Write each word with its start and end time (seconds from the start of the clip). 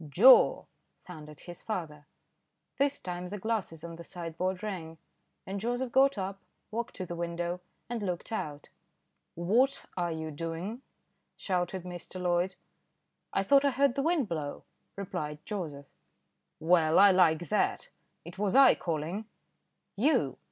"Joe," 0.09 0.65
thundered 1.05 1.41
his 1.41 1.61
father. 1.61 2.07
This 2.79 2.99
time 2.99 3.27
the 3.27 3.37
glasses 3.37 3.83
on 3.83 3.97
the 3.97 4.03
sideboard 4.03 4.63
rang, 4.63 4.97
and 5.45 5.59
Joseph 5.59 5.91
got 5.91 6.17
up, 6.17 6.39
walked 6.71 6.95
to 6.95 7.05
the 7.05 7.15
window 7.15 7.61
and 7.87 8.01
looked 8.01 8.31
out. 8.31 8.69
"What 9.35 9.85
are 9.95 10.11
you 10.11 10.31
doing?" 10.31 10.81
shouted 11.37 11.83
Mr. 11.83 12.19
Loyd. 12.19 12.55
"I 13.31 13.43
thought 13.43 13.63
I 13.63 13.69
heard 13.69 13.93
the 13.93 14.01
wind 14.01 14.27
blow," 14.27 14.63
replied 14.95 15.37
Joseph. 15.45 15.85
"Well! 16.59 16.97
I 16.97 17.11
like 17.11 17.49
that; 17.49 17.91
it 18.25 18.39
was 18.39 18.55
I 18.55 18.73
calling." 18.73 19.25
"You!" 19.95 20.39